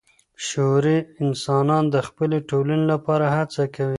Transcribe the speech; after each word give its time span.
شعوري 0.47 0.97
انسانان 1.23 1.83
د 1.93 1.95
خپلي 2.07 2.37
ټولني 2.49 2.85
لپاره 2.93 3.25
څه 3.53 3.63
کوي؟ 3.75 3.89